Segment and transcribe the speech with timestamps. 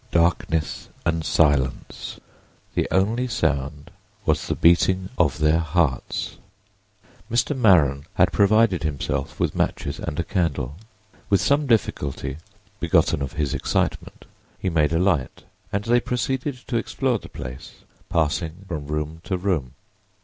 [0.11, 2.19] Darkness and silence!
[2.73, 3.91] The only sound
[4.25, 6.37] was the beating of their hearts.
[7.29, 7.55] Mr.
[7.55, 10.75] Maren had provided himself with matches and a candle.
[11.29, 12.37] With some difficulty,
[12.79, 14.25] begotten of his excitement,
[14.57, 19.37] he made a light, and they proceeded to explore the place, passing from room to
[19.37, 19.75] room.